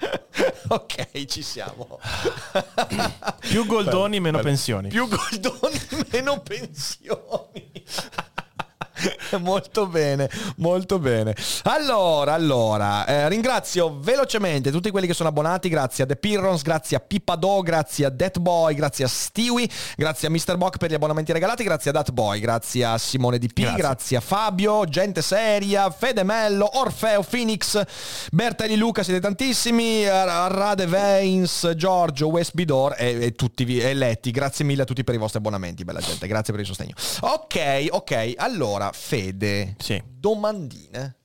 [0.68, 1.98] ok, ci siamo.
[3.40, 4.88] Più goldoni, meno pensioni.
[4.88, 5.80] Più goldoni,
[6.12, 7.70] meno pensioni.
[9.40, 11.34] molto bene, molto bene.
[11.64, 16.96] Allora, allora, eh, ringrazio velocemente tutti quelli che sono abbonati, grazie a The Pirrons, grazie
[16.96, 20.56] a Pippado, grazie a Death Boy, grazie a Stewie, grazie a Mr.
[20.56, 23.76] Bock per gli abbonamenti regalati, grazie a Dat Boy, grazie a Simone DP, grazie.
[23.80, 24.16] Grazie.
[24.16, 27.82] a Fabio, Gente Seria, Fede Mello, Orfeo, Phoenix,
[28.32, 34.30] Bertelli Luca, siete tantissimi, Rade Veins, Giorgio, West Bidor e, e tutti vi- e Letti,
[34.30, 36.94] grazie mille a tutti per i vostri abbonamenti, bella gente, grazie per il sostegno.
[37.20, 40.02] Ok, ok, allora, Fede, Sì.
[40.06, 41.16] domandine.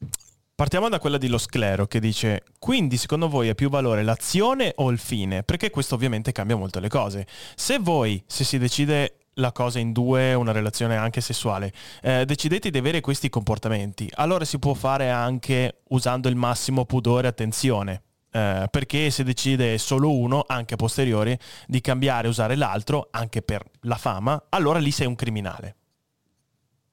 [0.55, 4.72] Partiamo da quella di Lo Sclero che dice quindi secondo voi ha più valore l'azione
[4.77, 5.44] o il fine?
[5.44, 7.27] Perché questo ovviamente cambia molto le cose.
[7.55, 12.69] Se voi, se si decide la cosa in due, una relazione anche sessuale, eh, decidete
[12.69, 18.02] di avere questi comportamenti, allora si può fare anche usando il massimo pudore e attenzione.
[18.31, 23.41] Eh, perché se decide solo uno, anche a posteriori, di cambiare e usare l'altro, anche
[23.41, 25.75] per la fama, allora lì sei un criminale.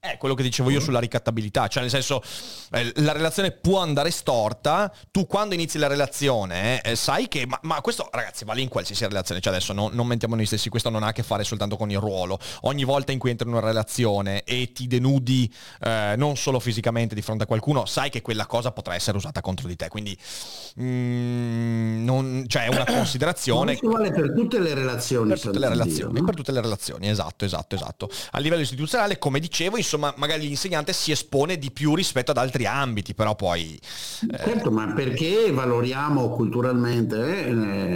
[0.04, 2.24] È quello che dicevo io sulla ricattabilità, cioè nel senso
[2.72, 7.56] eh, la relazione può andare storta, tu quando inizi la relazione eh, sai che, ma,
[7.62, 10.90] ma questo ragazzi vale in qualsiasi relazione, cioè adesso non, non mentiamo noi stessi, questo
[10.90, 13.54] non ha a che fare soltanto con il ruolo, ogni volta in cui entri in
[13.54, 15.48] una relazione e ti denudi
[15.82, 19.40] eh, non solo fisicamente di fronte a qualcuno, sai che quella cosa potrà essere usata
[19.40, 20.18] contro di te, quindi
[20.80, 23.76] mm, non, cioè è una considerazione...
[23.76, 25.28] Questo vale per tutte le relazioni.
[25.28, 26.26] Per tutte le relazioni, Dio, no?
[26.26, 28.10] per tutte le relazioni, esatto, esatto, esatto.
[28.32, 32.66] A livello istituzionale, come dicevo, insomma, magari l'insegnante si espone di più rispetto ad altri
[32.66, 33.80] ambiti, però poi...
[34.30, 37.46] eh, Certo, ma perché valoriamo culturalmente?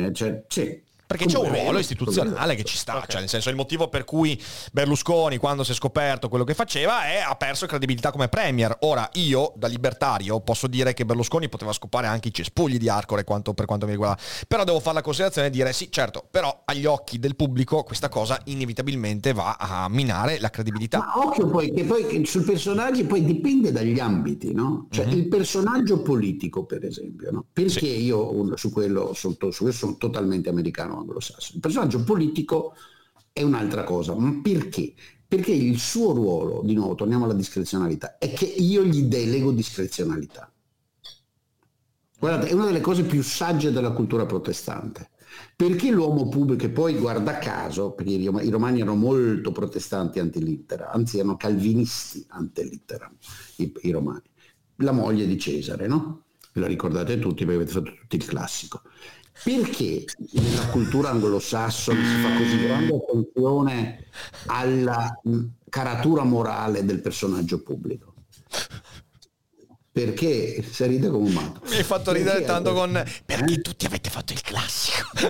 [0.08, 0.84] eh, cioè, sì.
[1.06, 4.04] Perché c'è un Comunque, ruolo istituzionale che ci sta, cioè nel senso il motivo per
[4.04, 4.40] cui
[4.72, 8.76] Berlusconi quando si è scoperto quello che faceva è ha perso credibilità come premier.
[8.80, 13.22] Ora io da libertario posso dire che Berlusconi poteva scopare anche i cespugli di Arcore
[13.22, 16.62] quanto, per quanto mi riguarda, però devo fare la considerazione e dire sì certo, però
[16.64, 20.98] agli occhi del pubblico questa cosa inevitabilmente va a minare la credibilità.
[20.98, 24.88] Ma occhio poi che poi che sui personaggi poi dipende dagli ambiti, no?
[24.90, 25.12] Cioè Mhm.
[25.12, 27.44] il personaggio politico, per esempio, no?
[27.52, 31.54] Perché io un- su quello to- su quello sono totalmente americano anglosassone.
[31.54, 32.74] Il personaggio politico
[33.32, 34.94] è un'altra cosa, perché?
[35.28, 40.50] Perché il suo ruolo, di nuovo, torniamo alla discrezionalità, è che io gli delego discrezionalità.
[42.18, 45.10] Guardate, è una delle cose più sagge della cultura protestante.
[45.54, 51.18] Perché l'uomo pubblico, e poi guarda caso, perché i romani erano molto protestanti antilittera, anzi
[51.18, 53.10] erano calvinisti antilittera,
[53.56, 54.30] i, i romani.
[54.76, 56.24] La moglie di Cesare, no?
[56.52, 58.82] Ve la ricordate tutti perché avete fatto tutti il classico.
[59.42, 64.04] Perché nella cultura anglosassone si fa così grande attenzione
[64.46, 68.14] alla mh, caratura morale del personaggio pubblico?
[69.92, 71.60] Perché si ride come un matto.
[71.70, 73.02] Mi hai fatto ridere Perché- tanto con...
[73.24, 73.60] Perché Eh?
[73.62, 75.08] tutti avete fatto il classico.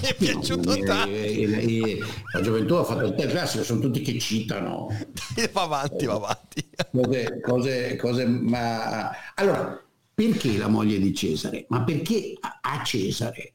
[0.00, 1.08] Mi è No, piaciuto eh, tanto.
[1.14, 1.98] eh, eh,
[2.32, 4.88] La gioventù ha fatto il classico, sono tutti che citano
[5.52, 6.68] Va avanti, va avanti.
[6.90, 9.80] cose, cose, cose ma allora
[10.14, 11.66] perché la moglie di Cesare?
[11.68, 13.54] Ma perché a- Cesare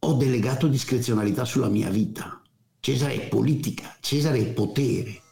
[0.00, 2.42] ho delegato discrezionalità sulla mia vita.
[2.80, 5.22] Cesare è politica, Cesare è potere.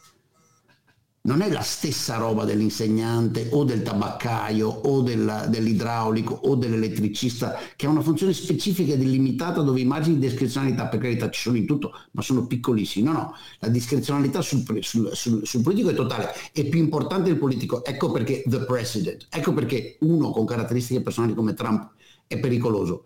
[1.25, 7.85] Non è la stessa roba dell'insegnante o del tabaccaio o del- dell'idraulico o dell'elettricista che
[7.85, 11.55] ha una funzione specifica ed illimitata dove i margini di discrezionalità per carità ci sono
[11.55, 13.05] in tutto ma sono piccolissimi.
[13.05, 17.37] No, no, la discrezionalità sul, sul- sul- sul politico è totale, è più importante il
[17.37, 17.85] politico.
[17.85, 21.91] Ecco perché the president, ecco perché uno con caratteristiche personali come Trump
[22.27, 23.05] è pericoloso.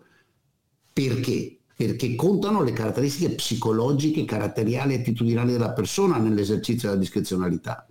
[0.92, 1.60] Perché?
[1.76, 7.86] Perché contano le caratteristiche psicologiche, caratteriali e attitudinali della persona nell'esercizio della discrezionalità.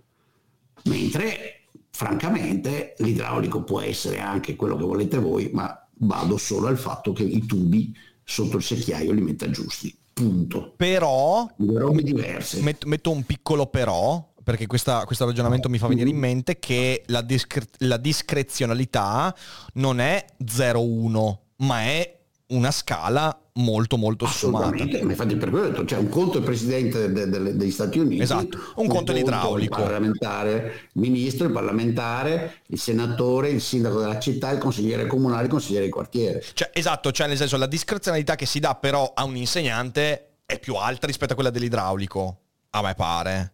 [0.84, 7.12] Mentre, francamente, l'idraulico può essere anche quello che volete voi, ma vado solo al fatto
[7.12, 9.94] che i tubi sotto il secchiaio li metta giusti.
[10.12, 10.74] Punto.
[10.76, 12.60] Però Due robe diverse.
[12.60, 17.02] Met- metto un piccolo però, perché questa- questo ragionamento mi fa venire in mente che
[17.06, 19.34] la, discre- la discrezionalità
[19.74, 22.17] non è 0-1, ma è
[22.48, 24.70] una scala molto molto sfumata.
[24.70, 27.70] Ma infatti per quello ho detto, cioè un conto è il presidente de, de, degli
[27.70, 28.56] Stati Uniti, esatto.
[28.76, 29.80] un, un conto è l'idraulico.
[29.80, 35.50] Parlamentare, il ministro, il parlamentare, il senatore, il sindaco della città, il consigliere comunale, il
[35.50, 36.42] consigliere di quartiere.
[36.54, 40.58] Cioè, esatto, cioè nel senso la discrezionalità che si dà però a un insegnante è
[40.58, 42.38] più alta rispetto a quella dell'idraulico,
[42.70, 43.52] a me pare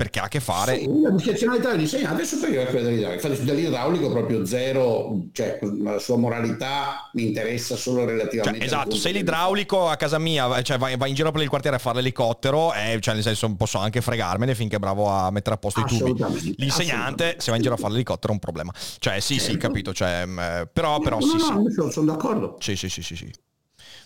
[0.00, 0.78] perché ha a che fare...
[0.78, 3.26] Sì, la discrezionalità dell'insegnante è superiore a quella dell'idraulico.
[3.26, 8.60] Infatti dell'idraulico proprio zero, cioè la sua moralità mi interessa solo relativamente...
[8.60, 11.76] Cioè, esatto, se l'idraulico a casa mia cioè, va, va, in giro per il quartiere
[11.76, 15.56] a fare l'elicottero, eh, cioè nel senso posso anche fregarmene finché è bravo a mettere
[15.56, 16.54] a posto i tubi.
[16.56, 18.72] L'insegnante, se va in giro a fare l'elicottero è un problema.
[18.98, 19.52] Cioè sì, certo.
[19.52, 20.38] sì, capito, cioè, mm,
[20.72, 21.74] però, però no, sì, no, sì.
[21.76, 22.56] No, sono d'accordo.
[22.58, 23.30] Sì, sì, sì, sì, sì.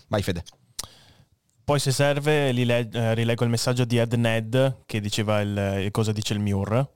[0.09, 0.43] Vai Fede.
[1.65, 6.11] Poi se serve eh, rileggo il messaggio di Ed Ned che diceva il, il cosa
[6.11, 6.94] dice il Mure.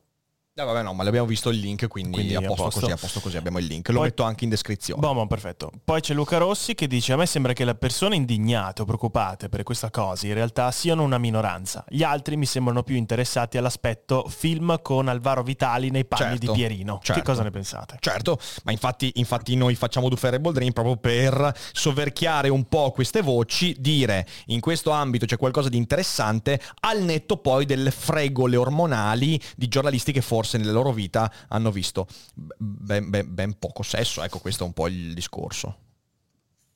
[0.59, 2.79] Eh, vabbè, no, ma abbiamo visto il link, quindi, quindi a, posto, a, posto.
[2.81, 3.87] Così, a posto così abbiamo il link.
[3.89, 4.99] Lo Poi, metto anche in descrizione.
[4.99, 5.71] Boh, perfetto.
[5.85, 9.47] Poi c'è Luca Rossi che dice: A me sembra che le persone indignate o preoccupate
[9.47, 11.85] per questa cosa in realtà siano una minoranza.
[11.87, 16.51] Gli altri mi sembrano più interessati all'aspetto film con Alvaro Vitali nei panni certo, di
[16.51, 16.99] Pierino.
[17.01, 17.95] Certo, che cosa ne pensate?
[18.01, 23.75] Certo, ma infatti, infatti noi facciamo Dufferable Dream proprio per soverchiare un po' queste voci,
[23.79, 29.69] dire in questo ambito c'è qualcosa di interessante, al netto poi delle fregole ormonali di
[29.69, 34.23] giornalisti che forse forse nella loro vita hanno visto ben, ben, ben poco sesso.
[34.23, 35.77] Ecco, questo è un po' il discorso.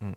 [0.04, 0.12] Mm.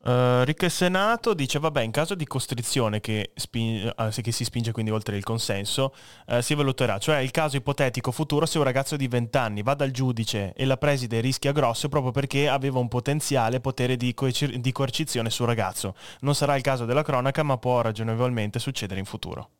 [0.00, 4.70] Uh, Ricche Senato dice vabbè in caso di costrizione che, spin- uh, che si spinge
[4.70, 5.92] quindi oltre il consenso
[6.28, 9.74] uh, si valuterà cioè il caso ipotetico futuro se un ragazzo di 20 anni va
[9.74, 14.60] dal giudice e la preside rischia grosso proprio perché aveva un potenziale potere di, coerci-
[14.60, 19.06] di coercizione sul ragazzo non sarà il caso della cronaca ma può ragionevolmente succedere in
[19.06, 19.50] futuro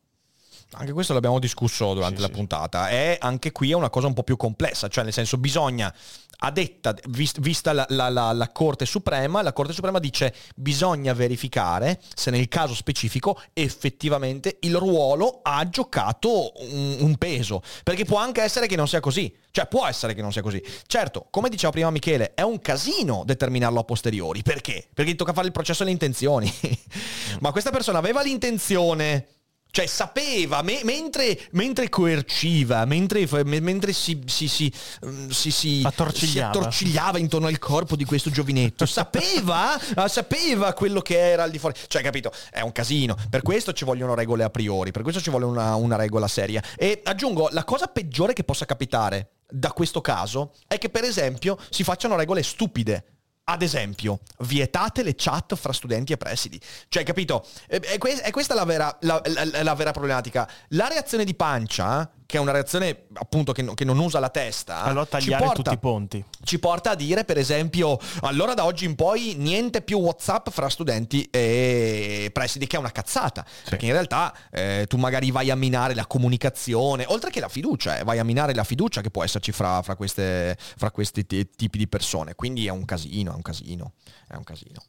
[0.73, 2.32] anche questo l'abbiamo discusso durante sì, la sì.
[2.35, 2.88] puntata.
[2.88, 5.93] È anche qui è una cosa un po' più complessa, cioè nel senso bisogna,
[6.41, 11.99] a detta, vista la, la, la, la, Corte Suprema, la Corte Suprema dice bisogna verificare
[12.15, 17.62] se nel caso specifico effettivamente il ruolo ha giocato un, un peso.
[17.82, 19.35] Perché può anche essere che non sia così.
[19.50, 20.62] Cioè può essere che non sia così.
[20.87, 24.43] Certo, come diceva prima Michele, è un casino determinarlo a posteriori.
[24.43, 24.87] Perché?
[24.93, 26.53] Perché tocca fare il processo alle intenzioni.
[27.41, 29.38] Ma questa persona aveva l'intenzione
[29.70, 34.73] cioè sapeva, me, mentre, mentre, coerciva, mentre, mentre si, si, si,
[35.05, 36.53] mm, si, attorcigliava.
[36.53, 37.19] si, attorcigliava.
[37.19, 41.79] intorno al corpo di questo giovinetto, sapeva, ah, sapeva quello che era al di fuori.
[41.87, 42.32] Cioè, capito?
[42.50, 43.17] È un casino.
[43.29, 46.62] Per questo ci vogliono regole a priori, per questo ci vuole una, una regola seria.
[46.76, 51.59] E aggiungo, la cosa peggiore che possa capitare da questo caso è che, per esempio,
[51.70, 53.18] si facciano regole stupide
[53.50, 56.61] ad esempio, vietate le chat fra studenti e presidi.
[56.89, 57.47] Cioè, capito?
[57.67, 60.49] È, questa la vera, la, la, la vera problematica.
[60.69, 64.83] La reazione di pancia che è una reazione appunto che, che non usa la testa.
[64.83, 66.23] Allora tagliare porta, tutti i ponti.
[66.45, 70.69] Ci porta a dire per esempio, allora da oggi in poi niente più Whatsapp fra
[70.69, 73.47] studenti e presidi, che è una cazzata.
[73.47, 73.71] Sì.
[73.71, 77.97] Perché in realtà eh, tu magari vai a minare la comunicazione, oltre che la fiducia,
[77.97, 81.49] eh, vai a minare la fiducia che può esserci fra, fra, queste, fra questi t-
[81.57, 82.35] tipi di persone.
[82.35, 83.93] Quindi è un casino, è un casino,
[84.29, 84.83] è un casino.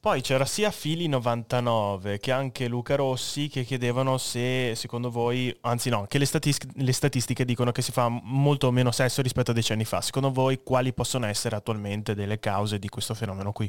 [0.00, 6.06] Poi c'era sia Fili99 che anche Luca Rossi che chiedevano se secondo voi, anzi no,
[6.06, 9.84] che le, statis- le, statistiche dicono che si fa molto meno sesso rispetto a decenni
[9.84, 10.00] fa.
[10.00, 13.68] Secondo voi quali possono essere attualmente delle cause di questo fenomeno qui?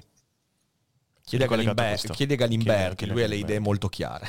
[1.24, 4.28] Chiede a, Galimber- chiede Galimberti, lui ha le idee molto chiare.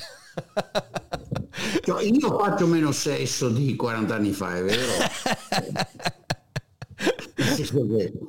[1.83, 4.93] Cioè, io faccio meno sesso di 40 anni fa, è vero?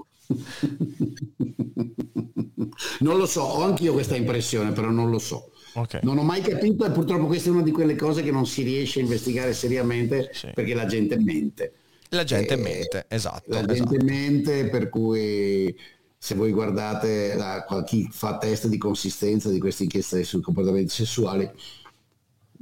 [3.00, 5.52] non lo so, ho anch'io questa impressione, però non lo so.
[5.74, 6.02] Okay.
[6.04, 8.64] Non ho mai capito e purtroppo questa è una di quelle cose che non si
[8.64, 10.50] riesce a investigare seriamente sì.
[10.54, 11.74] perché la gente mente.
[12.10, 13.44] La gente eh, mente, esatto.
[13.48, 13.74] La esatto.
[13.74, 15.74] gente mente per cui
[16.18, 21.50] se voi guardate la, chi fa test di consistenza di queste inchieste sui comportamenti sessuali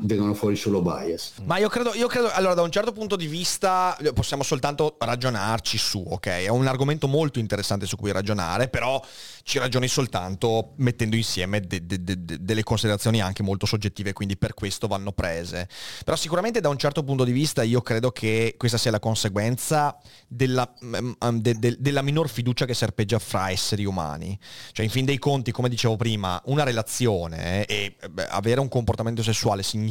[0.01, 1.33] vengono fuori solo bias.
[1.43, 5.77] Ma io credo, io credo, allora da un certo punto di vista possiamo soltanto ragionarci
[5.77, 6.27] su, ok?
[6.27, 9.01] È un argomento molto interessante su cui ragionare, però
[9.43, 14.53] ci ragioni soltanto mettendo insieme de, de, de, delle considerazioni anche molto soggettive, quindi per
[14.53, 15.67] questo vanno prese.
[16.05, 19.97] Però sicuramente da un certo punto di vista io credo che questa sia la conseguenza
[20.27, 24.37] della, mm, mm, della minor fiducia che serpeggia fra esseri umani.
[24.71, 27.95] Cioè in fin dei conti, come dicevo prima, una relazione e
[28.29, 29.87] avere un comportamento sessuale significa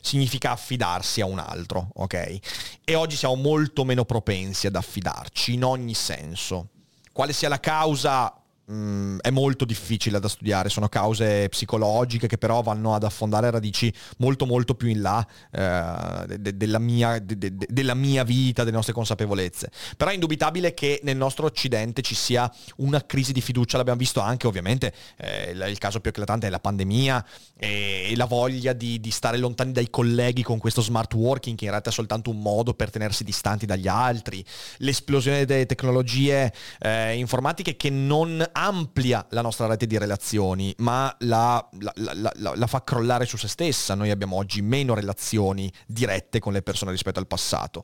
[0.00, 2.38] significa affidarsi a un altro, ok?
[2.84, 6.68] E oggi siamo molto meno propensi ad affidarci in ogni senso.
[7.12, 8.39] Quale sia la causa
[8.70, 13.92] mh, è molto difficile da studiare, sono cause psicologiche che però vanno ad affondare radici
[14.18, 18.76] molto molto più in là eh, de- de- della, mia, de- della, mia, vita, delle
[18.76, 19.70] nostre consapevolezze.
[19.96, 24.20] Però è indubitabile che nel nostro occidente ci sia una crisi di fiducia, l'abbiamo visto
[24.20, 27.24] anche ovviamente, eh, il, caso più eclatante è la pandemia
[27.56, 31.64] e, e la voglia di, di, stare lontani dai colleghi con questo smart working che
[31.64, 34.44] in realtà è soltanto un modo per tenersi distanti dagli altri,
[34.78, 41.66] l'esplosione delle tecnologie eh, informatiche che non amplia la nostra rete di relazioni, ma la,
[41.78, 43.94] la, la, la, fa crollare su se stessa.
[43.94, 47.82] Noi abbiamo oggi meno relazioni dirette con le persone rispetto al passato.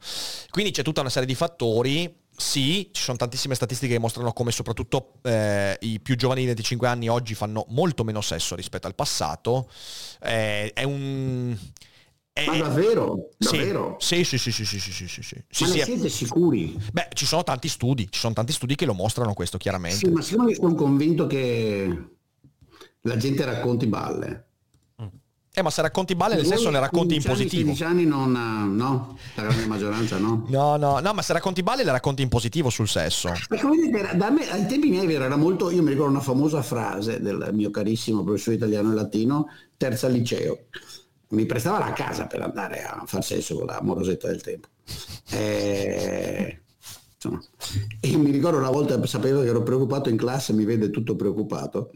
[0.51, 2.25] Quindi c'è tutta una serie di fattori.
[2.39, 6.87] Sì, ci sono tantissime statistiche che mostrano come soprattutto eh, i più giovani di 25
[6.87, 9.71] anni oggi fanno molto meno sesso rispetto al passato.
[10.21, 11.57] Eh, è un
[12.45, 13.31] ma davvero?
[13.39, 13.97] Davvero?
[13.99, 15.37] Sì, sì, sì, sì, sì, sì, sì, sì, sì.
[15.61, 16.79] Ma sì, siete sicuri?
[16.93, 19.97] Beh, ci sono tanti studi, ci sono tanti studi che lo mostrano questo chiaramente.
[19.97, 22.09] Sì, ma siccome sono convinto che
[23.01, 24.45] la gente racconti balle.
[25.59, 27.73] Eh, ma se racconti balle nel senso ne racconti in positivo.
[27.73, 28.31] 15 anni non,
[28.77, 30.45] no, la grande maggioranza no.
[30.49, 33.33] no, no, no, ma se racconti balle le racconti in positivo sul sesso.
[33.49, 36.61] Ma come vedete, da me, ai tempi miei era molto, io mi ricordo una famosa
[36.61, 39.47] frase del mio carissimo professore italiano e latino,
[39.79, 40.67] terza liceo
[41.29, 44.69] mi prestava la casa per andare a far sesso con la morosetta del tempo.
[45.31, 46.61] E,
[47.15, 47.43] insomma,
[48.01, 51.91] e mi ricordo una volta, sapevo che ero preoccupato in classe, mi vede tutto preoccupato,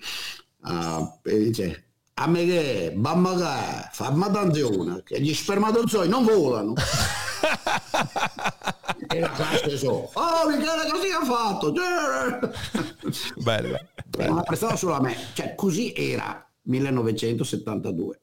[0.62, 1.84] uh, e dice,
[2.14, 6.74] a me che, mamma che, fammi attenzione, che gli spermatozoi non volano.
[9.08, 11.72] e la classe so, oh Michele così ha fatto?
[13.36, 14.34] bello, bello.
[14.34, 18.20] Ma prestava solo a me, cioè così era 1972.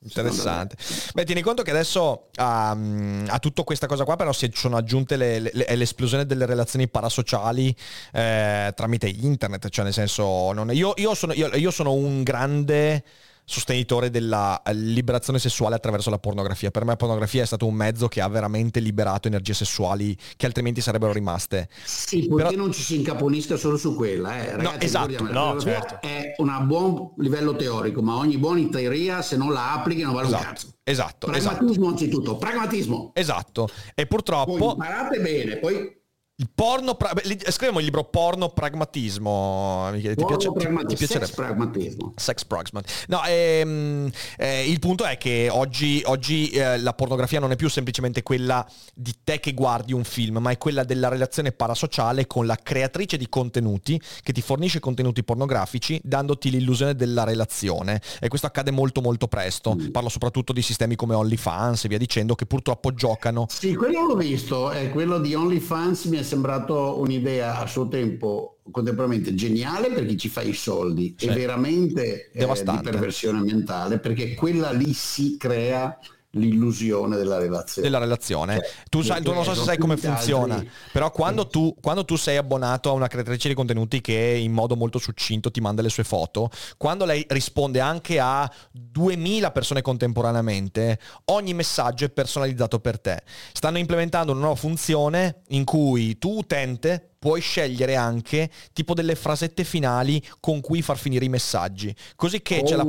[0.00, 0.76] Interessante.
[1.12, 5.16] Beh, tieni conto che adesso um, a tutta questa cosa qua però si sono aggiunte
[5.16, 7.74] le, le, l'esplosione delle relazioni parasociali
[8.12, 13.02] eh, tramite internet, cioè nel senso, non, io, io, sono, io, io sono un grande
[13.48, 16.70] sostenitore della liberazione sessuale attraverso la pornografia.
[16.70, 20.44] Per me la pornografia è stato un mezzo che ha veramente liberato energie sessuali che
[20.44, 21.70] altrimenti sarebbero rimaste.
[21.82, 22.62] Sì, perché Però...
[22.62, 24.36] non ci si incaponisca solo su quella.
[24.36, 24.56] Eh.
[24.56, 25.98] Ragazzi, no, esatto, no, certo.
[26.02, 30.26] È un buon livello teorico, ma ogni buona teoria se non la applichi non vale
[30.26, 30.42] esatto.
[30.42, 30.66] un cazzo.
[30.84, 31.88] Esatto, pragmatismo esatto.
[31.88, 33.10] anzitutto, pragmatismo.
[33.14, 34.56] Esatto, e purtroppo...
[34.56, 35.97] Poi imparate bene, poi
[36.40, 37.12] il porno, pra-
[37.48, 39.90] scriviamo il libro Porno Pragmatismo.
[39.92, 40.86] Ti, porno piace, pragmatismo.
[40.86, 41.26] ti, ti piacerebbe?
[41.26, 42.12] Sex pragmatismo.
[42.14, 43.06] Sex pragmatismo.
[43.08, 47.68] No, ehm, eh, il punto è che oggi, oggi eh, la pornografia non è più
[47.68, 48.64] semplicemente quella
[48.94, 53.16] di te che guardi un film, ma è quella della relazione parasociale con la creatrice
[53.16, 58.00] di contenuti che ti fornisce contenuti pornografici dandoti l'illusione della relazione.
[58.20, 59.74] E questo accade molto molto presto.
[59.74, 59.88] Mm.
[59.88, 63.46] Parlo soprattutto di sistemi come OnlyFans e via dicendo che purtroppo giocano.
[63.50, 68.58] Sì, quello l'ho visto, è quello di OnlyFans mi è sembrato un'idea a suo tempo
[68.70, 71.26] contemporaneamente geniale per chi ci fa i soldi sì.
[71.26, 75.98] e veramente eh, di perversione ambientale perché quella lì si crea
[76.38, 77.88] l'illusione della relazione.
[77.88, 78.54] Della relazione.
[78.54, 80.70] Cioè, tu, sai, tu non so se sai come funziona, altri...
[80.92, 84.76] però quando tu, quando tu, sei abbonato a una creatrice di contenuti che in modo
[84.76, 90.98] molto succinto ti manda le sue foto, quando lei risponde anche a 2000 persone contemporaneamente,
[91.26, 93.22] ogni messaggio è personalizzato per te.
[93.52, 99.64] Stanno implementando una nuova funzione in cui tu utente puoi scegliere anche tipo delle frasette
[99.64, 101.94] finali con cui far finire i messaggi.
[102.14, 102.86] Così che c'è la,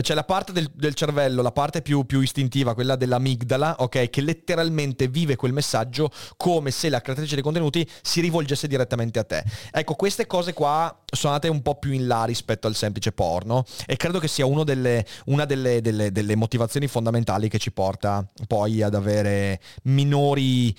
[0.00, 4.20] c'è la, parte del, del, cervello, la parte più, più, istintiva, quella dell'amigdala, ok, che
[4.20, 9.42] letteralmente vive quel messaggio come se la creatrice dei contenuti si rivolgesse direttamente a te.
[9.70, 13.64] Ecco, queste cose qua sono andate un po' più in là rispetto al semplice porno
[13.86, 18.82] e credo che sia delle, una delle, delle, delle motivazioni fondamentali che ci porta poi
[18.82, 20.74] ad avere minori,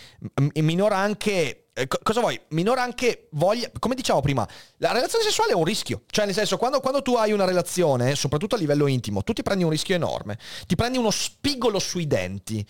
[0.54, 2.40] minor anche eh, cosa vuoi?
[2.52, 6.56] Minore anche voglia, come diciamo prima, la relazione sessuale è un rischio, cioè nel senso
[6.56, 9.94] quando, quando, tu hai una relazione, soprattutto a livello intimo, tu ti prendi un rischio
[9.94, 12.66] enorme, ti prendi uno spigolo sui denti,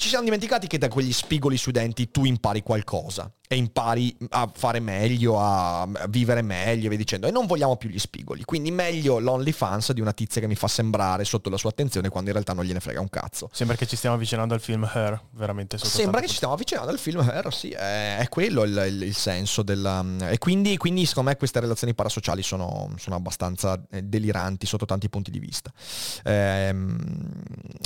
[0.00, 4.48] ci siamo dimenticati che da quegli spigoli sui denti tu impari qualcosa e impari a
[4.54, 7.26] fare meglio, a vivere meglio e via dicendo.
[7.26, 8.44] E non vogliamo più gli spigoli.
[8.44, 12.28] Quindi meglio l'OnlyFans di una tizia che mi fa sembrare sotto la sua attenzione quando
[12.28, 13.50] in realtà non gliene frega un cazzo.
[13.52, 15.78] Sembra che ci stiamo avvicinando al film Her, veramente.
[15.78, 19.16] Sembra che ci stiamo avvicinando al film Her, sì, è, è quello il, il, il,
[19.16, 20.04] senso della...
[20.28, 25.08] E quindi, quindi secondo me queste relazioni parasociali sono, sono abbastanza eh, deliranti sotto tanti
[25.08, 25.72] punti di vista.
[26.22, 26.96] Ehm,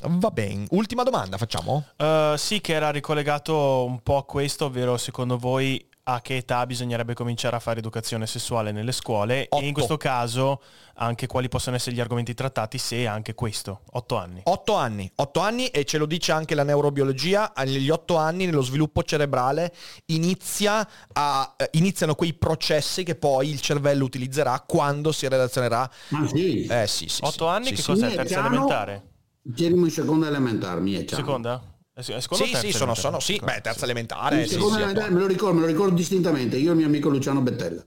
[0.08, 1.86] va bene, ultima domanda facciamo?
[1.96, 2.03] Uh,
[2.36, 7.14] sì, che era ricollegato un po' a questo, ovvero secondo voi a che età bisognerebbe
[7.14, 9.62] cominciare a fare educazione sessuale nelle scuole Otto.
[9.62, 10.60] e in questo caso
[10.96, 14.42] anche quali possono essere gli argomenti trattati se anche questo, otto anni.
[14.44, 18.62] 8 anni, 8 anni e ce lo dice anche la neurobiologia, negli 8 anni nello
[18.62, 19.74] sviluppo cerebrale
[20.06, 25.90] inizia a, eh, iniziano quei processi che poi il cervello utilizzerà quando si relazionerà.
[26.08, 27.22] Ma sì, Eh sì, sì.
[27.24, 27.90] Otto sì, anni sì, che sì.
[27.90, 28.14] cos'è?
[28.14, 29.08] Terza elementare?
[29.54, 31.73] Siamo in seconda elementare, mi è Seconda?
[31.94, 33.84] È se- è seconda o Sì, sì, sono, sono, sì, beh, terza sì.
[33.84, 36.56] elementare, sì, elementare, me lo ricordo, me lo ricordo distintamente.
[36.56, 37.84] Io e il mio amico Luciano Bettella,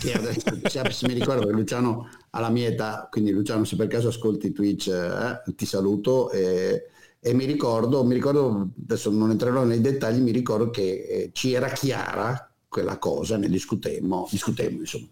[0.00, 3.76] che adesso se- se mi ricordo che Luciano ha la mia età, quindi Luciano se
[3.76, 6.86] per caso ascolti Twitch eh, ti saluto e,
[7.20, 11.52] e mi ricordo, mi ricordo, adesso non entrerò nei dettagli, mi ricordo che eh, ci
[11.52, 15.06] era chiara quella cosa, ne discutemmo, discutemmo insomma,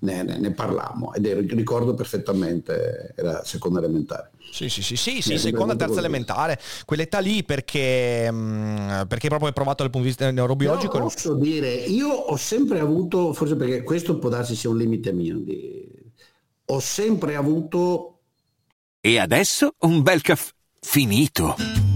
[0.00, 4.32] ne, ne, ne parlammo ed ero, ricordo perfettamente, era seconda elementare.
[4.52, 9.48] Sì, sì, sì, sì, sì, è seconda, terza elementare, quell'età lì perché, mm, perché proprio
[9.48, 10.92] è provato dal punto di vista neurobiologico.
[10.92, 15.10] Però posso dire, io ho sempre avuto, forse perché questo può darsi sia un limite
[15.10, 15.88] mio, di-
[16.66, 18.18] ho sempre avuto
[19.00, 21.95] E adesso un bel caffè finito.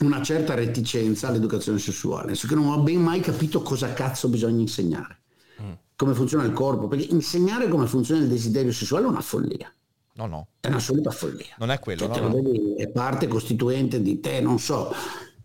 [0.00, 4.28] una certa reticenza all'educazione sessuale, nel senso che non ho ben mai capito cosa cazzo
[4.28, 5.18] bisogna insegnare,
[5.96, 9.72] come funziona il corpo, perché insegnare come funziona il desiderio sessuale è una follia,
[10.16, 11.54] No, no, è un'assoluta follia.
[11.58, 12.34] non è quello, Cioè, no, no.
[12.42, 14.92] vedi, è parte costituente di te, non so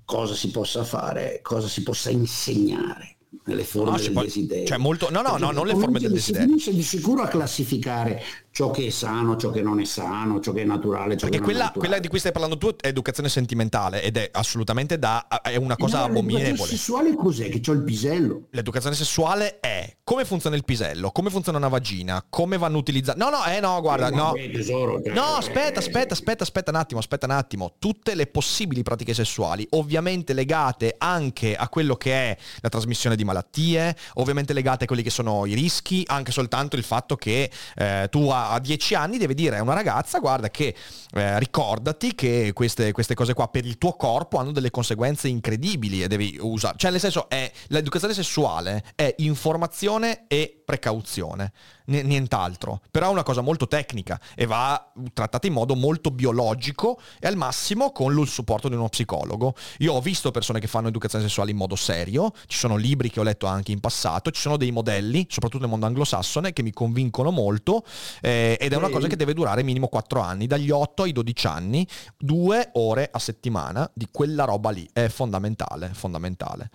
[0.05, 3.17] cosa si possa fare, cosa si possa insegnare
[3.49, 4.65] nelle forme No, del può- desiderio.
[4.65, 6.47] cioè molto- no, no, Perché no, non le forme del desiderio.
[6.47, 10.39] Si finisce di sicuro a classificare ciò che è sano, ciò che non è sano,
[10.39, 11.79] ciò che è naturale, ciò Perché quella, naturale.
[11.79, 15.75] quella di cui stai parlando tu è educazione sentimentale ed è assolutamente da, è una
[15.75, 16.69] cosa No, l'educazione abominevole.
[16.69, 17.49] sessuale cos'è?
[17.49, 18.47] Che c'ho il pisello.
[18.51, 23.17] L'educazione sessuale è come funziona il pisello, come funziona una vagina, come vanno utilizzati.
[23.19, 24.33] No, no, eh no, guarda, no.
[24.35, 27.75] Eh, tesoro, cioè, No, aspetta, aspetta, aspetta, aspetta un attimo, aspetta un attimo.
[27.79, 33.23] Tutte le possibili pratiche sessuali, ovviamente legate anche a quello che è la trasmissione di
[33.23, 33.38] malattie,
[34.15, 38.29] ovviamente legate a quelli che sono i rischi, anche soltanto il fatto che eh, tu
[38.29, 40.75] a, a 10 anni devi dire a una ragazza, guarda che
[41.13, 46.03] eh, ricordati che queste, queste cose qua per il tuo corpo hanno delle conseguenze incredibili
[46.03, 46.75] e devi usare.
[46.77, 51.51] Cioè, nel senso, è, l'educazione sessuale è informazione e precauzione,
[51.85, 52.81] n- nient'altro.
[52.91, 57.35] Però è una cosa molto tecnica e va trattata in modo molto biologico e al
[57.35, 59.55] massimo con il supporto di uno psicologo.
[59.79, 63.19] Io ho visto persone che fanno educazione sessuale in modo serio, ci sono libri che
[63.19, 66.71] ho letto anche in passato, ci sono dei modelli, soprattutto nel mondo anglosassone, che mi
[66.71, 67.83] convincono molto
[68.21, 71.47] eh, ed è una cosa che deve durare minimo 4 anni, dagli 8 ai 12
[71.47, 71.87] anni,
[72.17, 76.69] due ore a settimana di quella roba lì, è fondamentale, fondamentale.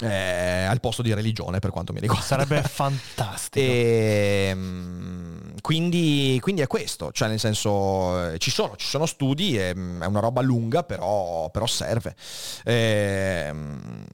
[0.00, 2.24] Eh, al posto di religione per quanto mi riguarda.
[2.24, 3.66] Sarebbe fantastico.
[3.66, 9.58] E, mm, quindi, quindi è questo, cioè nel senso eh, ci sono, ci sono studi,
[9.58, 12.14] e, mm, è una roba lunga però, però serve.
[12.64, 14.04] Ehm,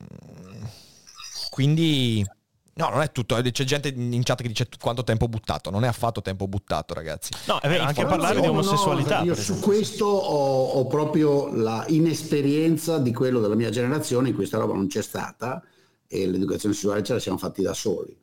[1.55, 2.27] quindi
[2.75, 5.85] no, non è tutto, eh, c'è gente in chat che dice quanto tempo buttato, non
[5.85, 7.31] è affatto tempo buttato ragazzi.
[7.47, 9.21] No, è vero, È anche parlare di No, no, omosessualità.
[9.23, 14.59] io su questo ho, ho proprio la inesperienza di quello della mia generazione, in questa
[14.59, 15.63] roba non c'è stata
[16.09, 18.19] e l'educazione sessuale ce la siamo fatti da soli.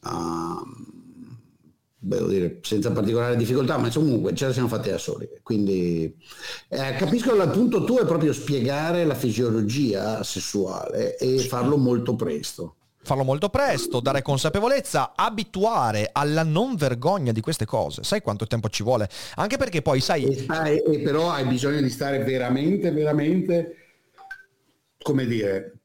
[0.00, 0.10] Beh,
[2.04, 5.28] devo dire, senza particolare difficoltà, ma comunque ce la siamo fatti da soli.
[5.42, 6.12] Quindi
[6.68, 12.74] eh, capisco il punto tuo è proprio spiegare la fisiologia sessuale e farlo molto presto.
[13.04, 18.04] Farlo molto presto, dare consapevolezza, abituare alla non vergogna di queste cose.
[18.04, 19.08] Sai quanto tempo ci vuole?
[19.36, 23.76] Anche perché poi, sai, E, stai- e però hai bisogno di stare veramente, veramente,
[25.02, 25.81] come dire,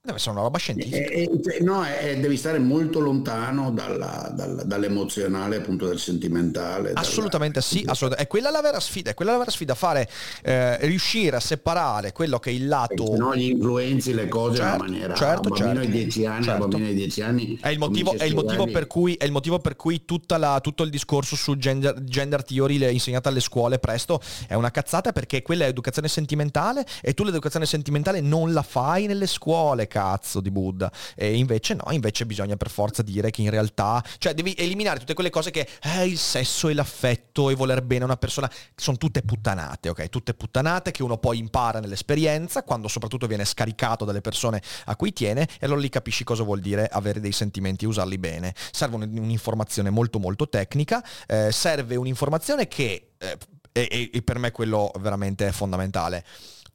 [0.00, 0.96] deve essere una roba scientifica.
[0.96, 6.92] Eh, eh, cioè, no, eh, devi stare molto lontano dalla- dal- dall'emozionale, appunto del sentimentale.
[6.92, 8.22] dalla- Assolutamente sì, assolutamente.
[8.22, 10.08] È quella la vera sfida, è quella la vera sfida, fare,
[10.44, 13.06] eh, riuscire a separare quello che è il lato...
[13.06, 15.14] Se no gli influenzi le cose in Certo, una maniera...
[15.14, 15.86] certo, un bambino certo.
[15.90, 16.60] di 10 anni, Certo.
[16.68, 17.58] bambino di 10 anni...
[17.60, 20.60] È il motivo, è il motivo per cui, è il motivo per cui tutta la-
[20.62, 25.42] tutto il discorso su gender, gender theory insegnata alle scuole presto è una cazzata perché
[25.42, 30.52] quella è educazione sentimentale e tu l'educazione sentimentale non la fai nelle scuole, cazzo di
[30.52, 30.92] Buddha.
[31.16, 35.14] E invece no, invece bisogna per forza dire che in realtà, cioè devi eliminare tutte
[35.14, 38.96] quelle cose che eh, il sesso e l'affetto e voler bene a una persona, sono
[38.96, 40.08] tutte puttanate, ok?
[40.08, 45.12] Tutte puttanate che uno poi impara nell'esperienza, quando soprattutto viene scaricato dalle persone a cui
[45.12, 48.54] tiene, e allora lì capisci cosa vuol dire avere dei sentimenti e usarli bene.
[48.70, 53.36] Serve un'informazione molto molto tecnica, eh, serve un'informazione che, eh,
[53.72, 56.24] e, e per me quello veramente è fondamentale,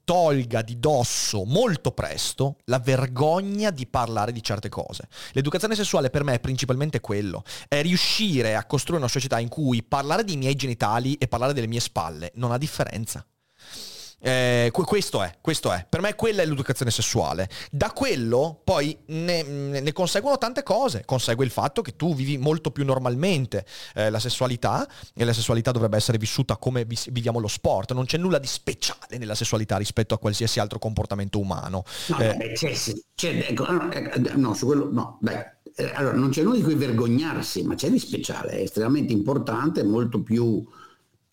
[0.03, 5.07] tolga di dosso molto presto la vergogna di parlare di certe cose.
[5.31, 9.83] L'educazione sessuale per me è principalmente quello, è riuscire a costruire una società in cui
[9.83, 13.25] parlare dei miei genitali e parlare delle mie spalle non ha differenza.
[14.25, 15.85] Eh, questo è, questo è.
[15.87, 17.49] Per me quella è l'educazione sessuale.
[17.69, 21.03] Da quello poi ne, ne, conseguono tante cose.
[21.03, 25.71] Consegue il fatto che tu vivi molto più normalmente eh, la sessualità e la sessualità
[25.71, 27.91] dovrebbe essere vissuta come vis- viviamo lo sport.
[27.91, 31.83] Non c'è nulla di speciale nella sessualità rispetto a qualsiasi altro comportamento umano.
[32.07, 32.71] No, eh, beh, c'è,
[33.15, 33.65] c'è, ecco,
[34.35, 35.35] no, su quello no, dai.
[35.75, 39.83] Eh, allora, non c'è nulla di cui vergognarsi, ma c'è di speciale, è estremamente importante,
[39.83, 40.63] molto più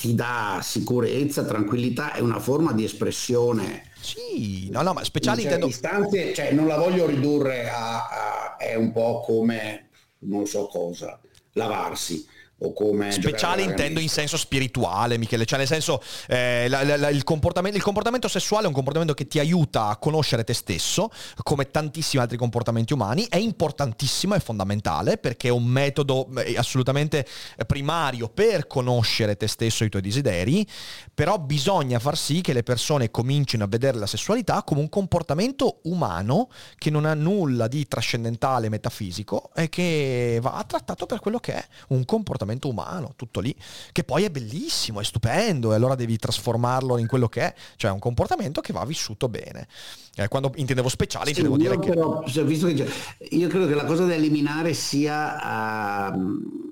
[0.00, 3.90] ti dà sicurezza, tranquillità, è una forma di espressione.
[4.00, 5.66] Sì, no, no, ma speciali intendo...
[5.66, 11.20] Istanze, cioè non la voglio ridurre a, a, è un po' come non so cosa,
[11.52, 12.26] lavarsi
[12.62, 17.24] o come speciale intendo in senso spirituale Michele cioè nel senso eh, la, la, il,
[17.24, 21.10] comportamento, il, comportamento, sessuale è un comportamento che ti aiuta a conoscere te stesso
[21.42, 27.26] come tantissimi altri comportamenti umani è importantissimo è fondamentale perché è un metodo eh, assolutamente
[27.66, 30.66] primario per conoscere te stesso e i tuoi desideri
[31.14, 35.80] però bisogna far sì che le persone comincino a vedere la sessualità come un comportamento
[35.84, 41.54] umano che non ha nulla di trascendentale metafisico e che va trattato per quello che
[41.54, 43.54] è un comportamento comportamento umano, tutto lì,
[43.92, 47.90] che poi è bellissimo, è stupendo e allora devi trasformarlo in quello che è, cioè
[47.90, 49.68] un comportamento che va vissuto bene.
[50.16, 52.44] Eh, quando intendevo speciale, sì, intendevo dire però, che...
[52.44, 52.88] Visto che
[53.30, 56.10] io credo che la cosa da eliminare sia...
[56.12, 56.68] Uh,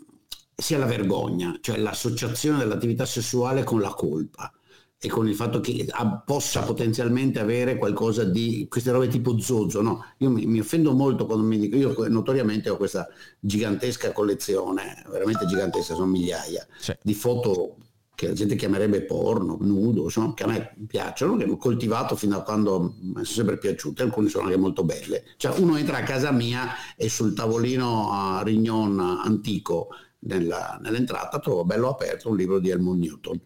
[0.60, 4.52] sia la vergogna, cioè l'associazione dell'attività sessuale con la colpa
[5.00, 5.86] e con il fatto che
[6.24, 9.80] possa potenzialmente avere qualcosa di queste robe tipo zozzo.
[9.80, 10.04] No?
[10.18, 13.06] Io mi, mi, offendo molto quando mi dico, io notoriamente ho questa
[13.38, 16.96] gigantesca collezione, veramente gigantesca, sono migliaia, sì.
[17.00, 17.76] di foto
[18.18, 22.36] che la gente chiamerebbe porno, nudo, insomma, che a me piacciono, che ho coltivato fino
[22.36, 25.22] a quando mi sono sempre piaciute, alcune sono anche molto belle.
[25.36, 31.64] Cioè uno entra a casa mia e sul tavolino a Rignon antico nella, nell'entrata trovo
[31.64, 33.40] bello aperto un libro di Helmut Newton,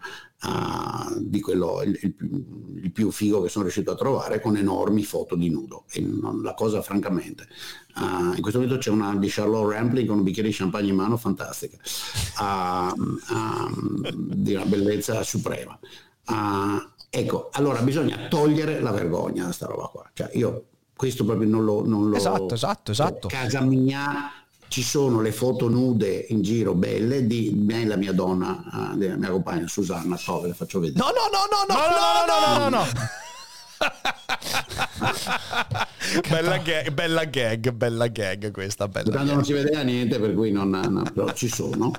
[0.44, 2.14] uh, di quello il, il,
[2.82, 5.84] il, più figo che sono riuscito a trovare, con enormi foto di nudo.
[5.90, 7.46] E non, la cosa francamente,
[7.96, 10.96] uh, in questo momento c'è una di Charlotte Rampling con un bicchiere di champagne in
[10.96, 11.76] mano fantastica,
[12.40, 12.94] uh,
[14.14, 15.78] di una bellezza suprema.
[17.10, 20.08] ecco, allora bisogna togliere la vergogna da sta roba qua.
[20.14, 21.84] Cioè io questo proprio non lo...
[21.84, 23.28] Non lo esatto, esatto, esatto.
[23.28, 24.41] Casa mia
[24.72, 28.96] ci sono le foto nude in giro belle di me e la mia donna, uh,
[28.96, 30.98] della mia compagna Susanna, so, ve le faccio vedere.
[30.98, 32.86] No, no, no, no, no, no, no, no, no, no.
[36.30, 40.50] bella, gag, bella gag, bella gag questa, bella Tanto non si vedeva niente, per cui
[40.50, 41.92] non, no, però ci sono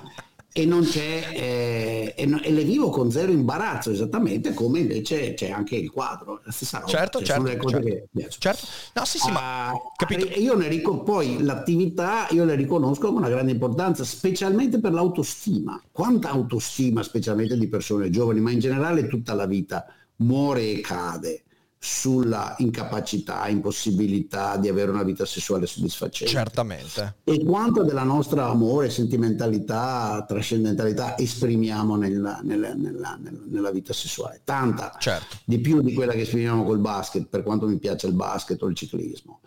[0.56, 5.50] e non c'è eh, e, e, le vivo con zero imbarazzo esattamente come invece c'è
[5.50, 8.66] anche il quadro la stessa roba certo cioè, certo, certo, certo.
[8.94, 10.26] no sì sì uh, ma ah, capito.
[10.38, 15.80] io ne ric- poi l'attività io le riconosco con una grande importanza specialmente per l'autostima.
[15.90, 19.86] Quanta autostima specialmente di persone giovani ma in generale tutta la vita
[20.16, 21.43] muore e cade
[21.84, 26.32] sulla incapacità, impossibilità di avere una vita sessuale soddisfacente.
[26.32, 27.16] Certamente.
[27.24, 34.40] E quanto della nostra amore, sentimentalità, trascendentalità esprimiamo nella, nella, nella, nella vita sessuale.
[34.44, 35.36] Tanta, certo.
[35.44, 38.66] di più di quella che esprimiamo col basket, per quanto mi piace il basket o
[38.66, 39.40] il ciclismo.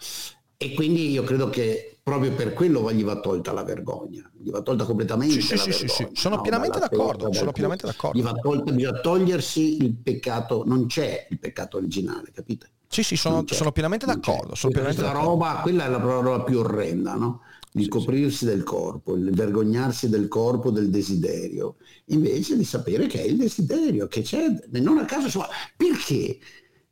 [0.59, 4.61] E quindi io credo che proprio per quello gli va tolta la vergogna, gli va
[4.61, 5.93] tolta completamente sì, la sì, vergogna.
[5.93, 6.41] Sì, sono no?
[6.41, 8.17] pienamente d'accordo, sono pienamente d'accordo.
[8.17, 12.71] Gli va tolta, bisogna togliersi il peccato, non c'è il peccato originale, capite?
[12.87, 14.55] Sì, sì, sono, sono pienamente d'accordo.
[14.55, 15.43] Sono pienamente questa d'accordo.
[15.43, 17.41] roba, quella è la roba più orrenda, no?
[17.73, 18.45] Il sì, coprirsi sì.
[18.45, 24.07] del corpo, il vergognarsi del corpo, del desiderio, invece di sapere che è il desiderio,
[24.07, 25.43] che c'è, non a caso,
[25.75, 26.39] perché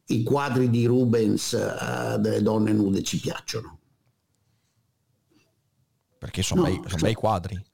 [0.07, 3.79] i quadri di Rubens uh, delle donne nude ci piacciono?
[6.17, 7.65] Perché sono, no, bei, sono cioè, bei quadri.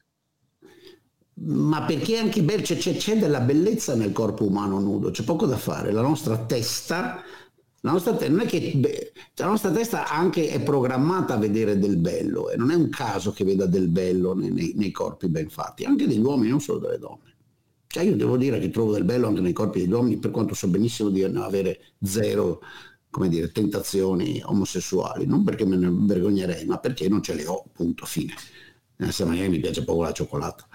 [1.43, 5.57] Ma perché anche beh, c'è, c'è, della bellezza nel corpo umano nudo, c'è poco da
[5.57, 5.91] fare.
[5.91, 7.23] La nostra testa,
[7.79, 11.79] la nostra, te- non è che, beh, la nostra testa anche è programmata a vedere
[11.79, 15.27] del bello e non è un caso che veda del bello nei, nei, nei corpi
[15.29, 17.29] ben fatti, anche degli uomini, non solo delle donne.
[17.91, 20.53] Cioè io devo dire che trovo del bello anche nei corpi degli uomini, per quanto
[20.53, 22.61] so benissimo di avere zero
[23.11, 27.65] come dire, tentazioni omosessuali, non perché me ne vergognerei, ma perché non ce le ho,
[27.73, 28.33] punto, fine.
[28.95, 30.65] Nella stessa maniera mi piace poco la cioccolata.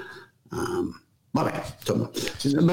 [0.50, 1.00] Um,
[1.30, 2.10] vabbè, insomma,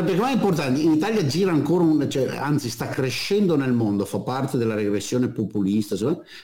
[0.03, 4.19] perché è importante, in Italia gira ancora, un, cioè, anzi sta crescendo nel mondo, fa
[4.19, 5.95] parte della regressione populista,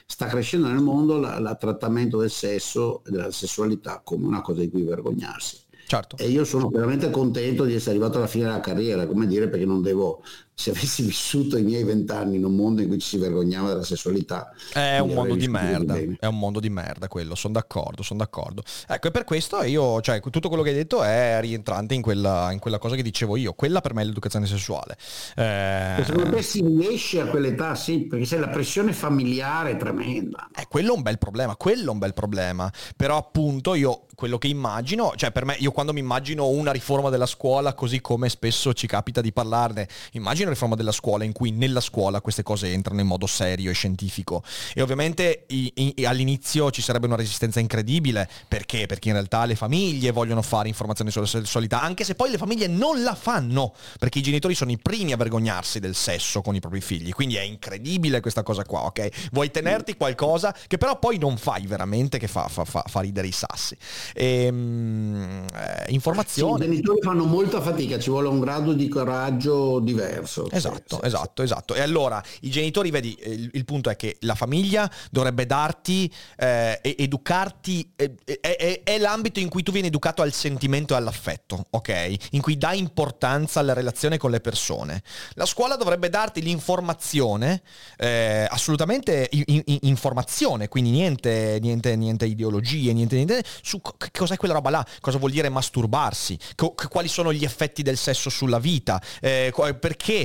[0.06, 4.70] sta crescendo nel mondo il trattamento del sesso e della sessualità come una cosa di
[4.70, 5.68] cui vergognarsi.
[5.90, 6.16] Certo.
[6.18, 9.66] E io sono veramente contento di essere arrivato alla fine della carriera, come dire, perché
[9.66, 10.22] non devo
[10.60, 13.84] se avessi vissuto i miei vent'anni in un mondo in cui ci si vergognava della
[13.84, 18.18] sessualità è un mondo di merda è un mondo di merda quello sono d'accordo sono
[18.20, 18.62] d'accordo.
[18.86, 22.50] Ecco e per questo io cioè tutto quello che hai detto è rientrante in quella,
[22.52, 24.96] in quella cosa che dicevo io quella per me è l'educazione sessuale.
[25.36, 26.02] Eh...
[26.04, 30.48] secondo me si riesce a quell'età sì perché se la pressione familiare è tremenda.
[30.54, 32.70] Eh, quello è un bel problema quello è un bel problema.
[32.96, 37.08] Però appunto io quello che immagino cioè per me io quando mi immagino una riforma
[37.08, 41.50] della scuola così come spesso ci capita di parlarne immagino riforma della scuola in cui
[41.50, 44.42] nella scuola queste cose entrano in modo serio e scientifico.
[44.74, 48.28] E ovviamente i, i, all'inizio ci sarebbe una resistenza incredibile.
[48.48, 48.86] Perché?
[48.86, 52.66] Perché in realtà le famiglie vogliono fare informazioni sulla sessualità, anche se poi le famiglie
[52.66, 56.60] non la fanno, perché i genitori sono i primi a vergognarsi del sesso con i
[56.60, 57.12] propri figli.
[57.12, 59.30] Quindi è incredibile questa cosa qua, ok?
[59.32, 63.26] Vuoi tenerti qualcosa che però poi non fai veramente, che fa, fa, fa, fa ridere
[63.26, 63.76] i sassi.
[64.14, 66.60] E, um, eh, informazioni.
[66.60, 70.68] Sì, I genitori fanno molta fatica, ci vuole un grado di coraggio diverso diverso.
[70.68, 71.52] Esatto, sì, esatto, sì.
[71.52, 71.74] esatto.
[71.74, 76.80] E allora i genitori, vedi, il, il, punto è che la famiglia dovrebbe darti, eh,
[76.82, 82.14] educarti, eh, è, è, l'ambito in cui tu vieni educato al sentimento e all'affetto, ok?
[82.30, 85.02] In cui dai importanza alla relazione con le persone.
[85.34, 87.62] La scuola dovrebbe darti l'informazione,
[87.96, 94.36] eh, assolutamente in, in, informazione, quindi niente, niente, niente ideologie, niente, niente, su c- cos'è
[94.36, 98.58] quella roba là, cosa vuol dire masturbarsi, co- quali sono gli effetti del sesso sulla
[98.58, 99.50] vita, eh,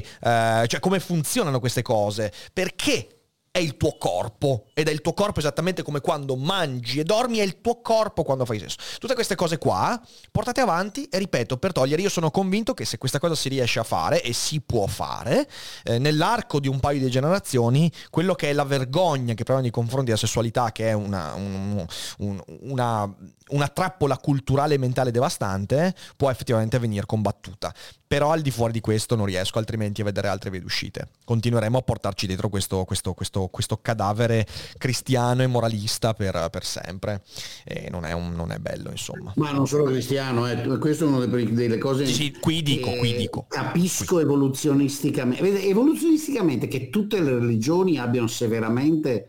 [0.01, 3.15] perché cioè come funzionano queste cose, perché
[3.55, 7.38] è il tuo corpo ed è il tuo corpo esattamente come quando mangi e dormi
[7.38, 8.75] è il tuo corpo quando fai sesso.
[8.99, 9.97] Tutte queste cose qua
[10.29, 13.79] portate avanti e ripeto per togliere io sono convinto che se questa cosa si riesce
[13.79, 15.47] a fare e si può fare
[15.86, 19.71] eh, nell'arco di un paio di generazioni quello che è la vergogna che proviamo nei
[19.71, 21.86] confronti della sessualità che è una, un,
[22.17, 23.15] un, una,
[23.49, 27.73] una trappola culturale e mentale devastante può effettivamente venire combattuta.
[28.08, 31.10] Però al di fuori di questo non riesco altrimenti a vedere altre vie d'uscite.
[31.25, 37.23] Continueremo a portarci dietro questo, questo, questo, questo cadavere cristiano e moralista per, per sempre.
[37.63, 39.34] E non è, un, non è, bello, insomma.
[39.36, 40.77] Ma non solo cristiano, eh.
[40.77, 42.05] questo è una delle cose...
[42.05, 43.45] Sì, qui dico, qui dico.
[43.49, 44.23] Capisco qui.
[44.23, 45.67] evoluzionisticamente.
[45.67, 49.27] Evoluzionisticamente che tutte le religioni abbiano severamente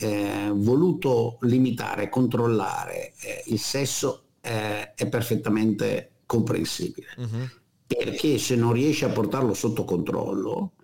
[0.00, 7.06] eh, voluto limitare, controllare eh, il sesso eh, è perfettamente comprensibile.
[7.16, 7.58] Uh-huh
[7.96, 10.74] perché se non riesci a portarlo sotto controllo,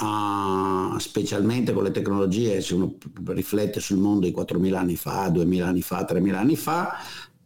[0.00, 5.62] uh, specialmente con le tecnologie, se uno riflette sul mondo di 4.000 anni fa, 2.000
[5.62, 6.92] anni fa, 3.000 anni fa,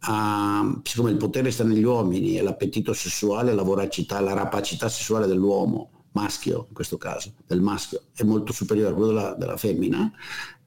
[0.07, 5.25] uh, siccome il potere sta negli uomini e l'appetito sessuale, la voracità, la rapacità sessuale
[5.25, 10.13] dell'uomo, maschio in questo caso, del maschio, è molto superiore a quello della, della femmina,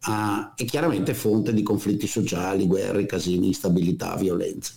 [0.07, 4.75] uh, è chiaramente fonte di conflitti sociali, guerre, casini, instabilità, violenza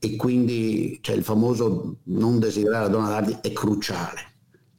[0.00, 4.26] e quindi cioè, il famoso non desiderare la donna darti è cruciale.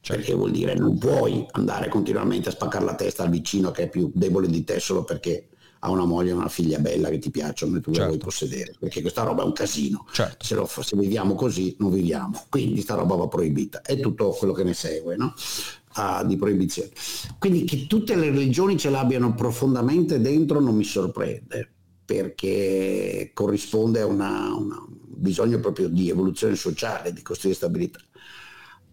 [0.00, 0.22] Certo.
[0.22, 3.88] Perché vuol dire non puoi andare continuamente a spaccare la testa al vicino che è
[3.90, 7.30] più debole di te solo perché ha una moglie e una figlia bella che ti
[7.30, 8.00] piacciono e tu certo.
[8.00, 8.74] la vuoi possedere.
[8.78, 10.06] Perché questa roba è un casino.
[10.10, 10.44] Certo.
[10.44, 12.44] Se, lo, se, viviamo così non viviamo.
[12.48, 13.82] Quindi sta roba va proibita.
[13.82, 15.34] È tutto quello che ne segue, no?
[15.94, 16.90] Ah, di proibizione.
[17.38, 21.68] Quindi che tutte le religioni ce l'abbiano profondamente dentro non mi sorprende
[22.04, 28.00] perché corrisponde a una, una, bisogno proprio di evoluzione sociale, di costruire stabilità.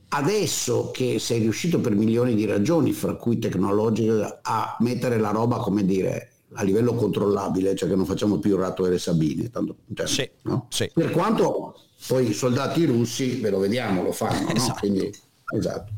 [0.10, 5.58] Adesso che sei riuscito per milioni di ragioni, fra cui tecnologiche, a mettere la roba,
[5.58, 9.50] come dire, a livello controllabile, cioè che non facciamo più il ratto e le sabine,
[9.50, 10.68] tanto, cioè, sì, no?
[10.70, 10.90] sì.
[10.94, 11.76] per quanto
[12.08, 14.68] poi i soldati russi, ve lo vediamo, lo fanno, esatto.
[14.68, 14.76] no?
[14.80, 15.12] Quindi,
[15.56, 15.92] esatto.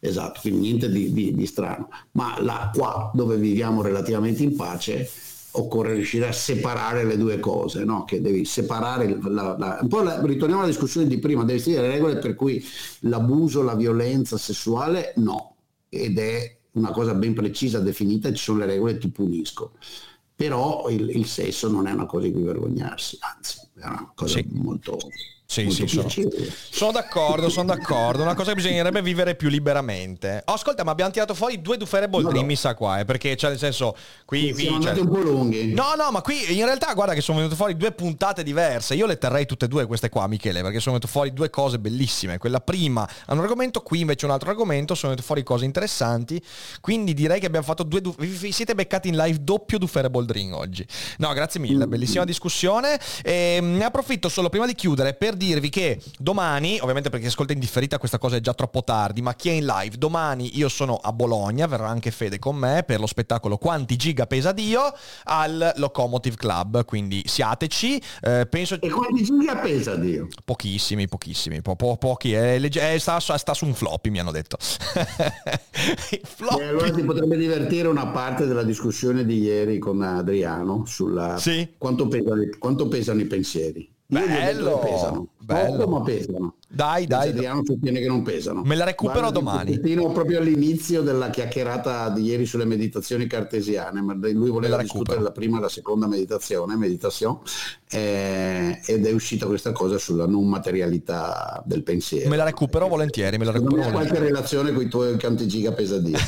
[0.00, 1.88] Esatto, quindi niente di, di, di strano.
[2.12, 5.08] Ma là qua dove viviamo relativamente in pace,
[5.52, 8.04] occorre riuscire a separare le due cose, no?
[8.04, 11.80] che devi separare, la, la, un po' la, ritorniamo alla discussione di prima, devi stare
[11.80, 12.64] le regole per cui
[13.00, 15.56] l'abuso, la violenza sessuale no,
[15.88, 19.72] ed è una cosa ben precisa, definita, ci sono le regole, ti punisco.
[20.34, 24.38] Però il, il sesso non è una cosa di cui vergognarsi, anzi, è una cosa
[24.38, 24.46] sì.
[24.52, 24.98] molto
[25.50, 26.10] Sì, sì, sono,
[26.68, 28.20] sono d'accordo, sono d'accordo.
[28.20, 30.42] Una cosa che bisognerebbe vivere più liberamente.
[30.44, 32.48] Oh, ascolta, ma abbiamo tirato fuori due Duferable No, Dream, no.
[32.48, 35.72] mi sa qua, eh, perché cioè nel senso, qui, qui Siamo cioè- un po' lunghi.
[35.72, 38.94] No, no, ma qui in realtà guarda che sono venute fuori due puntate diverse.
[38.94, 41.78] Io le terrei tutte e due queste qua, Michele, perché sono venute fuori due cose
[41.78, 42.36] bellissime.
[42.36, 46.38] Quella prima ha un argomento, qui invece un altro argomento, sono venute fuori cose interessanti.
[46.82, 50.52] Quindi direi che abbiamo fatto due du- vi siete beccati in live doppio Duferable Dream
[50.52, 50.86] oggi.
[51.16, 53.00] No, grazie mille, bellissima discussione.
[53.24, 57.58] E ne approfitto solo prima di chiudere per dirvi che domani, ovviamente perché ascolta in
[57.60, 60.96] differita questa cosa è già troppo tardi, ma chi è in live, domani io sono
[60.96, 64.92] a Bologna, verrà anche Fede con me per lo spettacolo Quanti giga pesa Dio
[65.24, 70.28] al Locomotive Club, quindi siateci, eh, penso E quanti giga pesa Dio?
[70.44, 74.32] pochissimi, pochissimi, po- po- pochi, è legge- è- sta, sta su un floppy mi hanno
[74.32, 74.58] detto.
[76.24, 76.60] Floppy.
[76.62, 81.68] E allora ti potrebbe divertire una parte della discussione di ieri con Adriano sulla Sì.
[81.78, 83.88] quanto, pesano, quanto pesano i pensieri.
[84.10, 85.28] Bello, pesano.
[85.38, 85.76] bello.
[85.76, 86.54] Poco, ma pesano.
[86.70, 87.30] Dai, dai.
[87.30, 88.62] Adriano sostiene che non pesano.
[88.62, 89.80] Me la recupero Guarda, domani.
[90.12, 95.30] proprio all'inizio della chiacchierata di ieri sulle meditazioni cartesiane, ma lui voleva la discutere la
[95.30, 97.38] prima e la seconda meditazione, meditazione
[97.90, 102.28] eh, ed è uscita questa cosa sulla non materialità del pensiero.
[102.28, 104.08] Me la recupero volentieri, me la recupero volentieri.
[104.08, 106.18] qualche relazione con i tuoi quanti giga pesa Dio.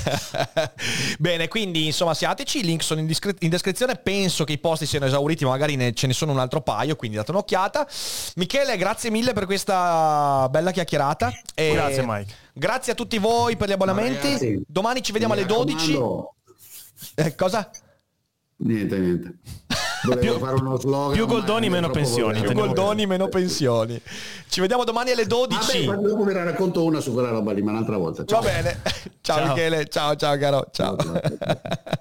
[1.19, 4.87] Bene, quindi insomma siateci, i link sono in, discre- in descrizione, penso che i posti
[4.87, 7.87] siano esauriti, ma magari ne- ce ne sono un altro paio, quindi date un'occhiata.
[8.37, 11.33] Michele, grazie mille per questa bella chiacchierata.
[11.55, 12.33] E Grazie, Mike.
[12.53, 14.27] Grazie a tutti voi per gli abbonamenti.
[14.27, 15.93] ragazzi, Domani ci vediamo alle 12.
[15.93, 16.35] raccomando-
[17.15, 17.71] Eh, cosa?
[18.63, 19.35] Niente, niente.
[20.03, 21.13] Volevo fare uno slogan.
[21.13, 22.41] più Goldoni, meno pensioni.
[22.41, 24.01] Più Goldoni, meno pensioni.
[24.49, 25.85] Ci vediamo domani alle 12.
[25.87, 28.23] Vabbè, dopo ve ne racconto una su quella roba lì, ma un'altra volta.
[28.23, 28.41] Va Ciao.
[28.41, 28.81] bene.
[29.21, 29.47] Ciao, Ciao.
[29.49, 30.67] Michele, ciao ciao caro.
[30.73, 31.61] Ciao, ciao, ciao.